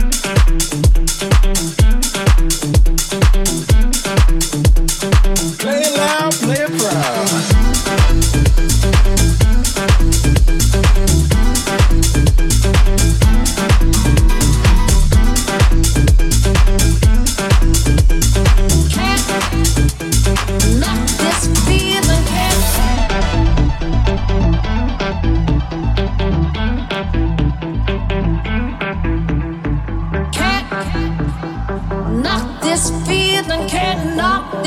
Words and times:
Thank 0.00 0.50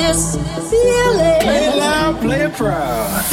this 0.08 0.36
feeling. 0.70 1.40
Play 1.42 1.66
it 1.66 1.78
loud, 1.78 2.20
play 2.22 2.42
it 2.42 2.54
proud. 2.54 3.33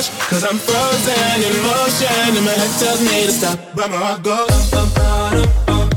crush. 0.00 0.28
Cause 0.28 0.44
I'm 0.44 0.58
frozen 0.58 1.42
in 1.42 1.62
motion, 1.62 2.36
and 2.36 2.44
my 2.44 2.52
head 2.52 2.70
tells 2.78 3.00
me 3.00 3.26
to 3.26 3.32
stop. 3.32 3.58
But 3.74 3.90
my 3.90 3.96
heart 3.96 4.22
goes. 4.22 4.70
Bum, 4.70 4.88
bum, 4.94 5.32
bum, 5.66 5.88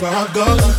my 0.00 0.28
goes. 0.34 0.78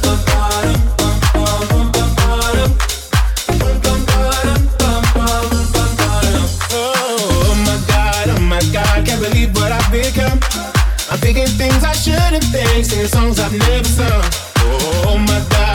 Thinking 11.20 11.48
things 11.60 11.84
I 11.84 11.93
shouldn't 11.93 12.43
think, 12.46 12.86
singing 12.86 13.05
songs 13.05 13.39
I've 13.39 13.51
never 13.51 13.84
sung. 13.84 14.24
Oh 14.65 15.15
my 15.27 15.39
god, 15.51 15.68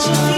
Jesus. 0.00 0.29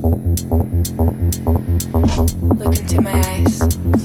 Look 0.00 0.14
into 2.78 3.00
my 3.00 3.12
eyes. 3.12 3.97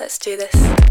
Let's 0.00 0.16
do 0.18 0.38
this. 0.38 0.87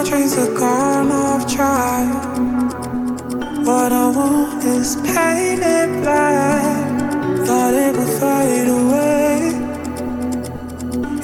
My 0.00 0.08
dreams 0.08 0.34
are 0.38 0.54
gone 0.54 1.12
off 1.12 1.42
track. 1.54 2.08
What 3.66 3.92
I 3.92 4.08
want 4.16 4.64
is 4.64 4.96
painted 4.96 6.00
black. 6.00 7.44
Thought 7.46 7.74
it 7.74 7.94
would 7.98 8.12
fade 8.18 8.68
away. 8.80 9.52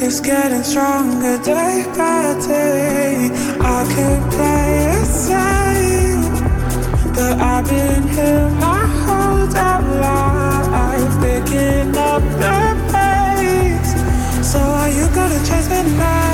It's 0.05 0.21
getting 0.21 0.63
stronger 0.63 1.39
day 1.43 1.87
by 1.97 2.37
day. 2.47 3.31
I 3.63 3.81
could 3.95 4.23
play 4.37 4.69
it 4.93 5.07
safe, 5.25 6.27
but 7.15 7.41
I've 7.41 7.65
been 7.65 8.07
here 8.09 8.51
my 8.61 8.85
whole 9.05 9.47
damn 9.57 9.85
life, 10.05 11.15
picking 11.25 11.97
up 11.97 12.23
the 12.43 12.59
pace. 12.93 13.93
So 14.47 14.59
are 14.59 14.91
you 14.91 15.07
gonna 15.15 15.41
chase 15.47 15.71
me 15.71 15.97
now? 15.97 16.27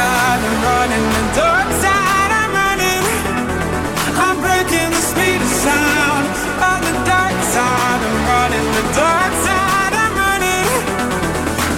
side, 0.00 0.40
I'm 0.48 0.58
running 0.68 1.06
the 1.16 1.24
dark 1.40 1.68
side, 1.84 2.32
I'm 2.40 2.52
running. 2.60 3.04
I'm 4.24 4.36
breaking 4.46 4.90
the 4.96 5.02
speed 5.10 5.40
of 5.46 5.52
sound 5.66 6.24
on 6.70 6.80
the 6.88 6.94
dark 7.12 7.36
side, 7.54 8.00
I'm 8.08 8.18
running 8.32 8.68
the 8.78 8.84
dark 9.02 9.32
side, 9.46 9.94
I'm 10.04 10.14
running. 10.24 10.68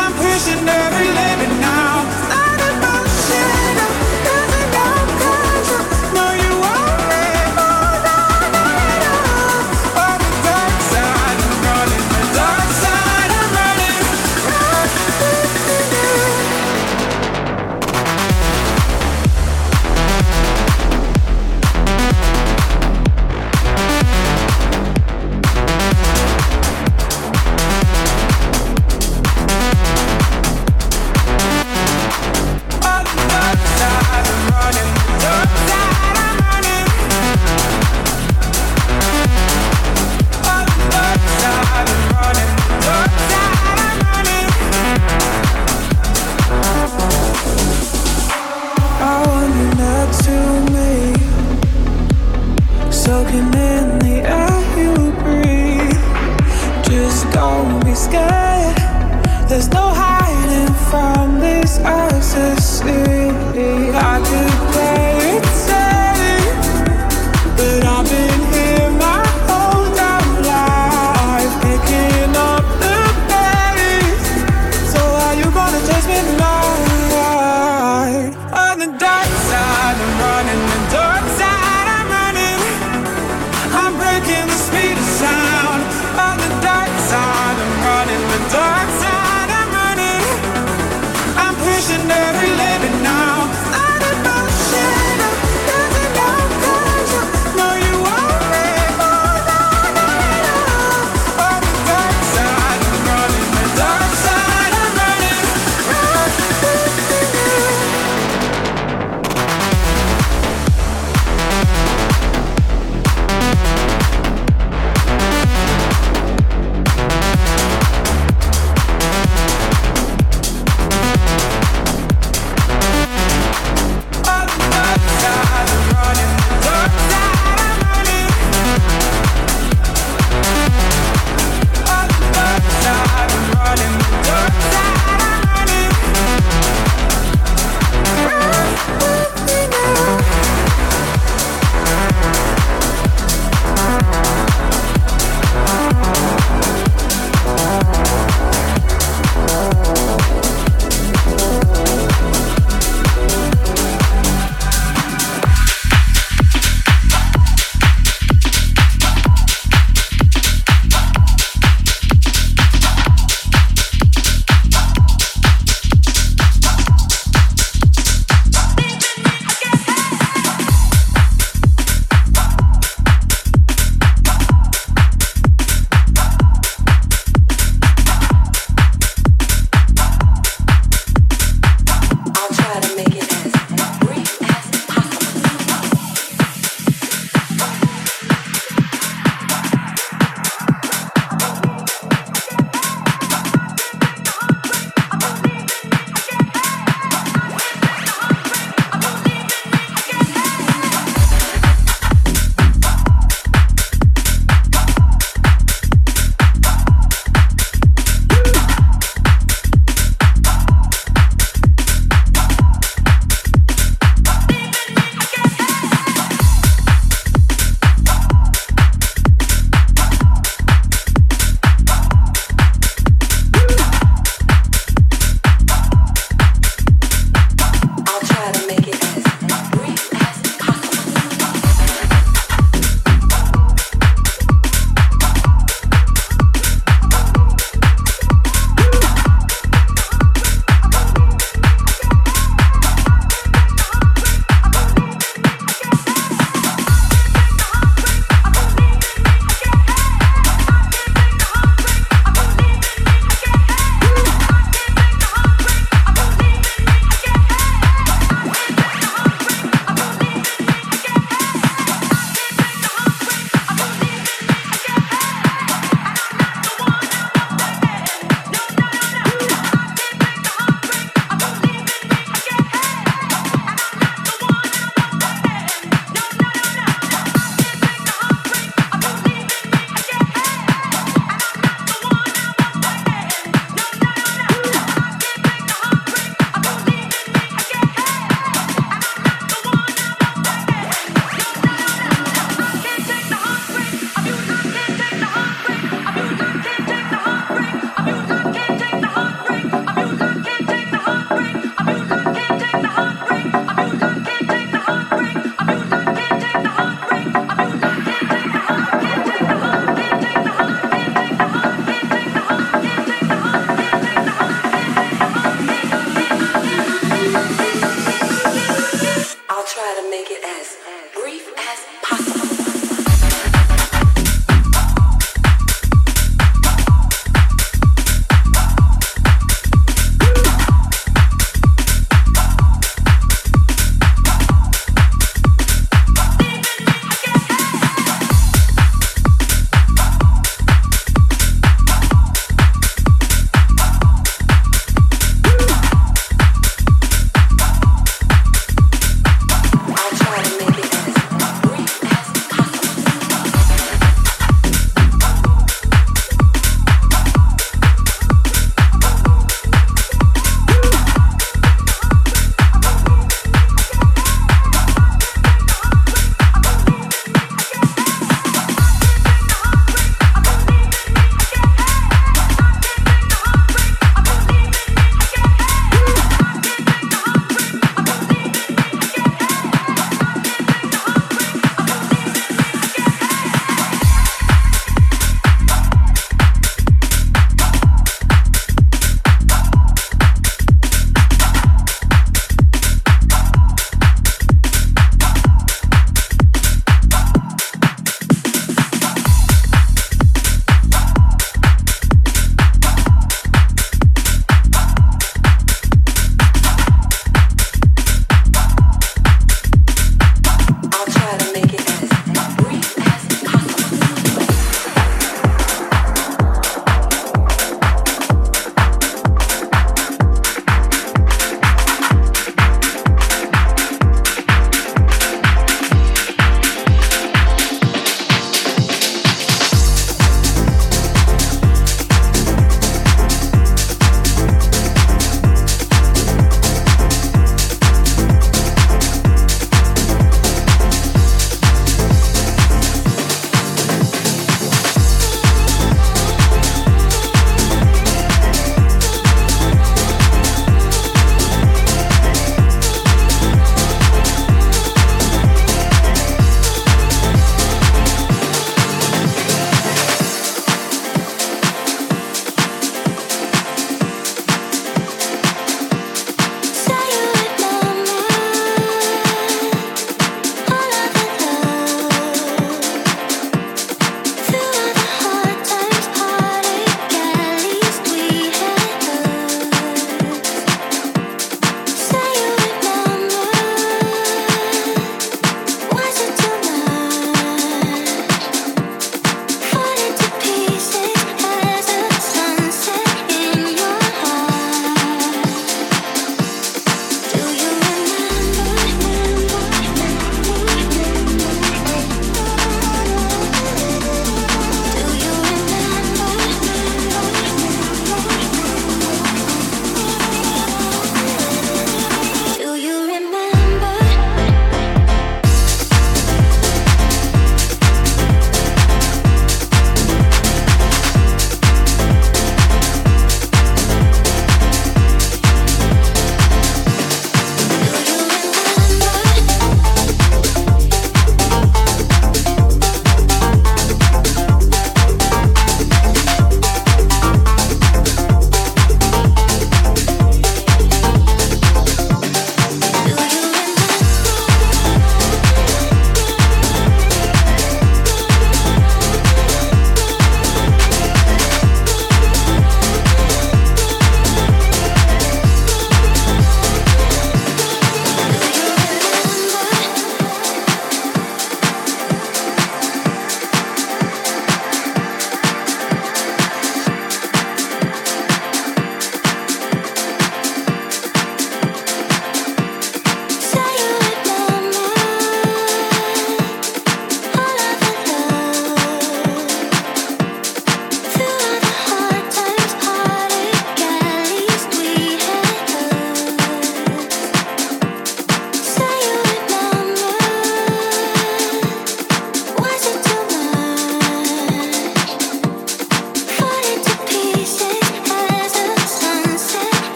I'm 0.00 0.12
pushing 0.22 0.62
every 0.82 1.08
limit. 1.20 1.63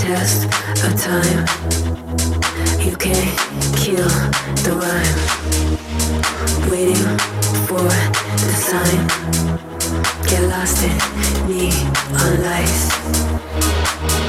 test 0.00 0.44
of 0.84 0.92
time. 1.00 1.46
You 2.80 2.96
can't 2.96 3.38
kill 3.76 4.08
the 4.64 4.72
rhyme. 4.80 5.18
Waiting 6.70 7.18
for 7.66 7.84
the 8.42 8.52
sign. 8.68 9.06
Get 10.28 10.42
lost 10.48 10.82
in 10.82 10.96
me 11.48 11.70
on 12.12 12.42
life. 12.42 14.23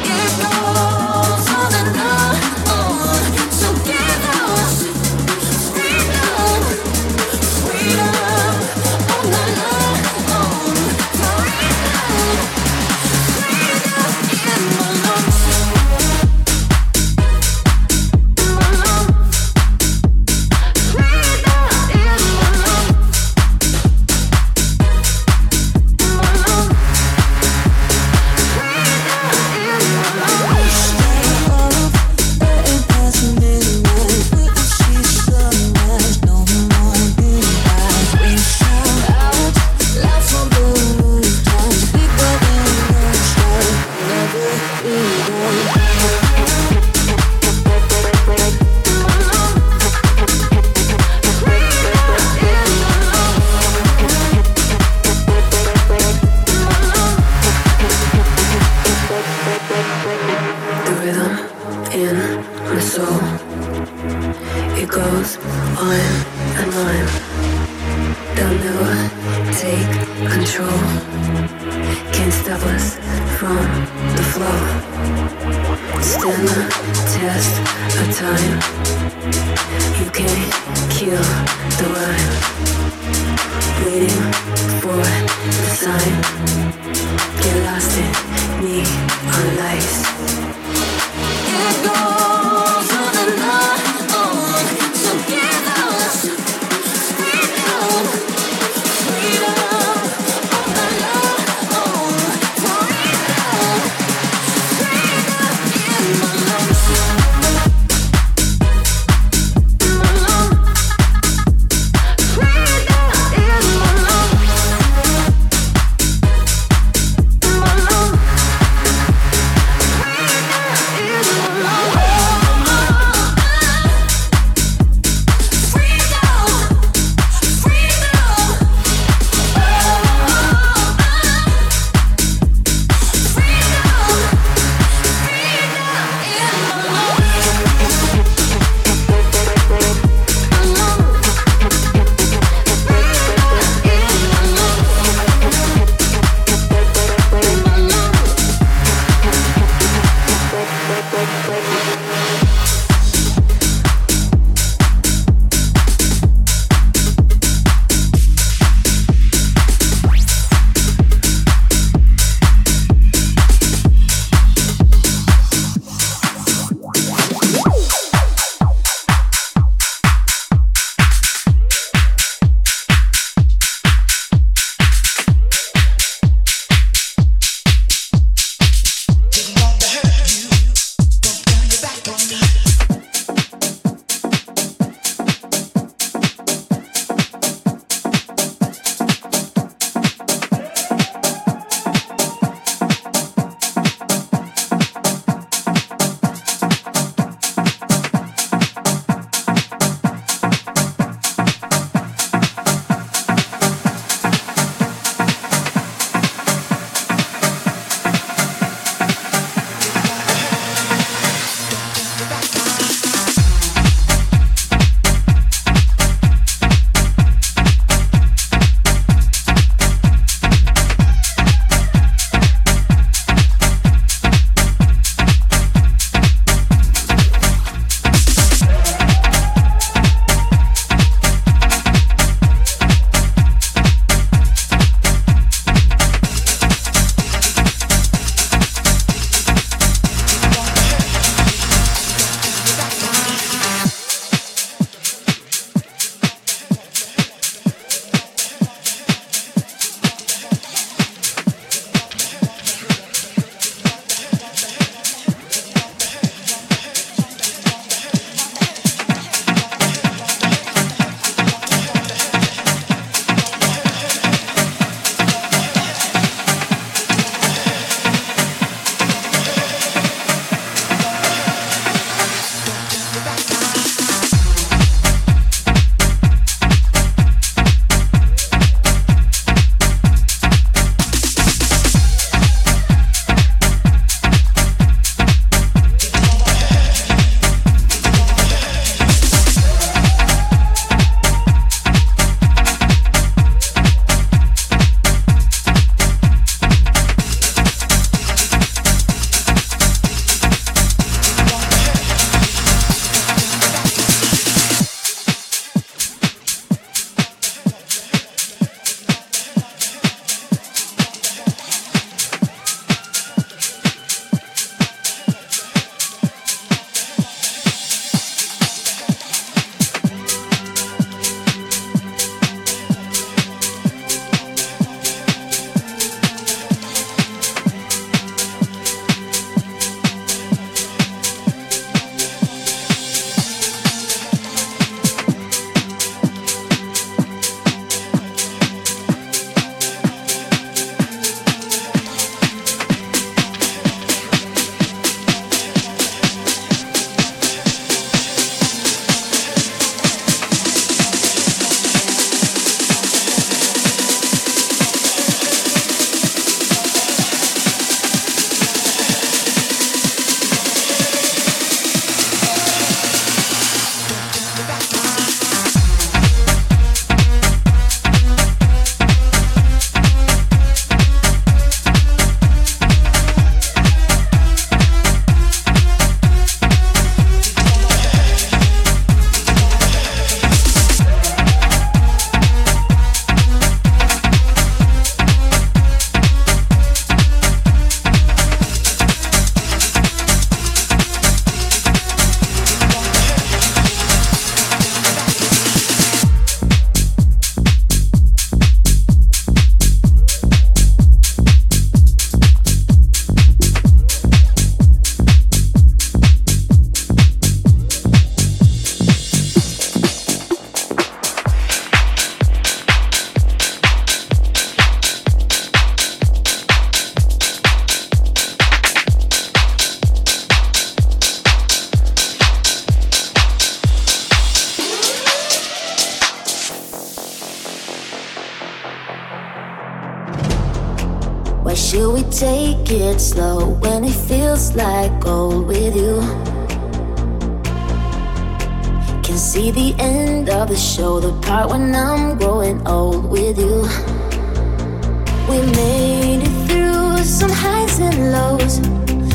time. 78.12 78.60
You 80.00 80.10
can't 80.12 80.54
kill 80.91 81.26
the 81.80 81.88
wild. 81.94 82.34
Waiting 83.86 84.24
for 84.82 84.98
the 84.98 85.72
sign. 85.82 86.15
Get 87.41 87.56
lost 87.65 87.98
in 87.98 88.12
neon 88.63 89.58
lights. 89.58 89.96
It 91.48 91.86
goes. 91.86 92.14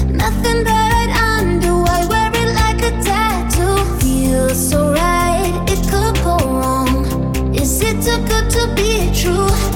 Nothing 0.08 0.64
that 0.64 0.90
I'd 1.00 1.12
undo. 1.40 1.84
I 1.86 2.06
wear 2.06 2.30
it 2.34 2.54
like 2.54 2.82
a 2.82 2.92
tattoo. 3.02 3.76
Feels 3.98 4.70
so 4.70 4.92
right, 4.92 5.64
it 5.68 5.80
could 5.90 6.16
go 6.22 6.36
wrong. 6.36 7.54
Is 7.54 7.80
it 7.82 8.02
too 8.04 8.18
good 8.26 8.50
to 8.50 8.74
be 8.74 9.10
true? 9.14 9.69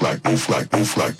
Get 0.00 0.24
a 0.24 1.19